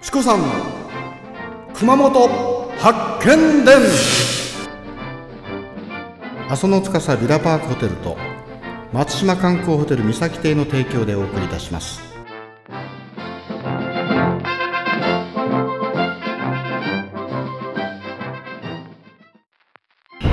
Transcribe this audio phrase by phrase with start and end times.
[0.00, 0.40] チコさん
[1.74, 2.28] 熊本
[2.78, 3.76] 発見伝。
[6.48, 8.16] 阿蘇の司ビラパークホテルと
[8.92, 12.00] 松島観光ホテル三崎邸の提供でお送りいたします。
[20.20, 20.28] ト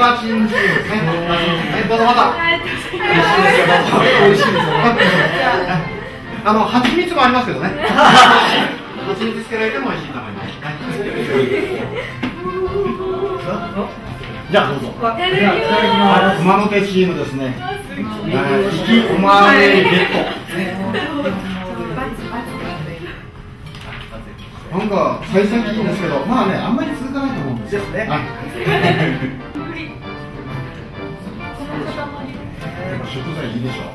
[0.00, 0.96] ラチンチームですね。
[1.28, 1.36] は
[1.84, 2.34] い、どうぞまた。
[2.96, 3.04] 美
[4.32, 4.66] 味しいです
[5.20, 5.25] よ。
[6.46, 7.70] あの、蜂蜜もありますけどね。
[7.82, 10.50] 蜂蜜つけられても美味しいと思います。
[14.48, 14.94] じゃあ、どうぞ。
[15.02, 15.22] はい
[16.38, 17.46] 熊本チームですね。
[17.46, 17.74] はい、
[18.94, 20.18] 引きおまわりゲット。
[24.78, 27.80] なんか幸先いいんですけど、まあね、あんまり続かないと思うんですよ。
[27.80, 28.14] ですねはいや
[32.98, 33.86] っぱ食材いいでしょう。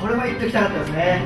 [0.00, 1.22] これは言っておきたかったですね。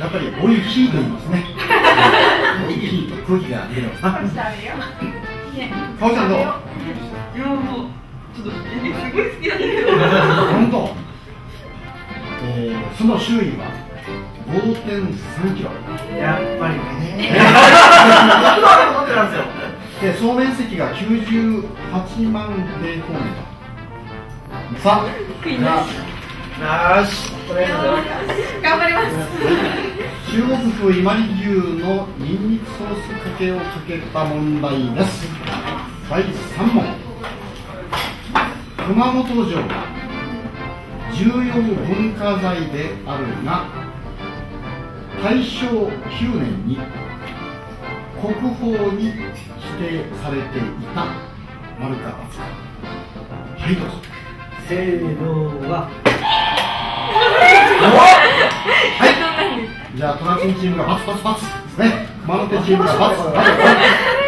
[0.00, 1.44] やっぱり美味しいと言いますね。
[2.68, 4.06] 美味しいと空気が出てます。
[4.06, 4.20] あ、か
[6.06, 6.38] おちゃんどう？
[10.50, 10.94] 本当？
[12.42, 13.66] えー、その周囲は
[14.48, 15.70] ？5.3キロ。
[16.18, 16.80] やっぱりね。
[18.88, 19.44] 思ってたんですよ。
[20.00, 23.12] で、総面積が98万平方メート
[24.74, 24.80] ル。
[24.80, 25.06] さあ、
[25.42, 27.32] じゃあよし。
[28.62, 29.14] 頑張ります。
[30.30, 31.44] 中国風伊万里牛
[31.82, 35.26] のニンニクソースかけをかけた問題です。
[36.10, 36.26] 第3
[36.74, 36.84] 問。
[38.86, 39.66] 熊本城。
[39.66, 39.86] が
[41.14, 43.64] 重要文化財であるが
[45.22, 45.88] 大正9
[46.38, 46.78] 年に
[48.20, 49.18] 国宝に指
[49.78, 50.60] 定されてい
[50.94, 51.06] た。
[51.80, 52.16] 丸か×か
[53.58, 54.09] はいどうぞ
[54.70, 55.90] せーのは。
[55.90, 55.90] は
[59.92, 59.98] い。
[59.98, 64.19] じゃあトラチンチームがバツバツバツですね熊本チームがバツバツバツ